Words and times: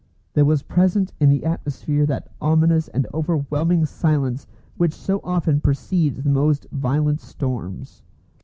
There 0.33 0.45
was 0.45 0.63
present 0.63 1.13
in 1.19 1.29
the 1.29 1.45
atmosphere 1.45 2.07
that 2.07 2.31
ominous 2.41 2.87
and 2.87 3.05
overwhelming 3.13 3.85
silence 3.85 4.47
which 4.75 4.93
so 4.95 5.21
often 5.23 5.61
precedes 5.61 6.23
the 6.23 6.29
most 6.31 6.65
violent 6.71 7.19
storms. 7.21 8.01